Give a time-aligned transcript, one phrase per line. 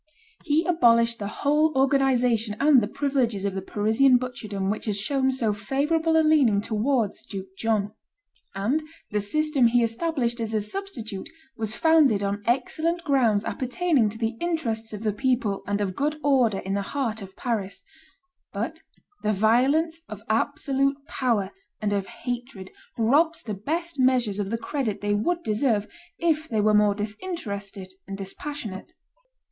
[0.43, 5.31] He abolished the whole organization and the privileges of the Parisian butcherdom which had shown
[5.31, 7.93] so favorable a leaning towards Duke John;
[8.55, 14.17] and the system he established as a substitute was founded on excellent grounds appertaining to
[14.17, 17.83] the interests of the people and of good order in the heart of Paris;
[18.51, 18.79] but
[19.21, 25.01] the violence of absolute power and of hatred robs the best measures of the credit
[25.01, 25.87] they would deserve
[26.17, 28.93] if they were more disinterested and dispassionate.